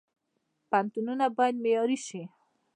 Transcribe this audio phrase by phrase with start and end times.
[0.69, 2.21] پوهنتونونه باید معیاري شي